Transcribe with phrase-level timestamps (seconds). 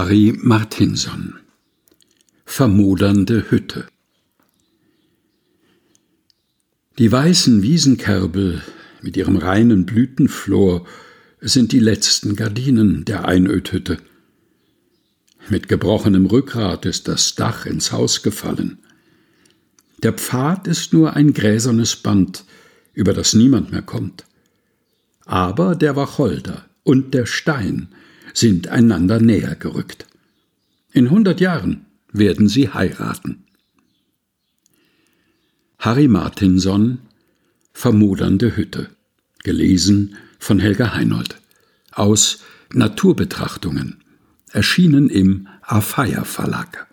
[0.00, 1.40] Harry Martinson
[2.44, 3.88] Vermodernde Hütte
[6.98, 8.62] Die weißen Wiesenkerbel
[9.02, 10.86] mit ihrem reinen Blütenflor
[11.40, 13.98] sind die letzten Gardinen der Einödhütte.
[15.48, 18.78] Mit gebrochenem Rückgrat ist das Dach ins Haus gefallen.
[20.04, 22.44] Der Pfad ist nur ein gräsernes Band,
[22.92, 24.26] über das niemand mehr kommt.
[25.24, 27.88] Aber der Wacholder und der Stein
[28.34, 30.06] sind einander näher gerückt.
[30.92, 33.44] In hundert Jahren werden sie heiraten.
[35.78, 36.98] Harry Martinson
[37.72, 38.90] Vermodernde Hütte
[39.44, 41.40] gelesen von Helga Heinold
[41.92, 42.42] aus
[42.72, 44.02] Naturbetrachtungen
[44.50, 46.87] erschienen im Afeier Verlag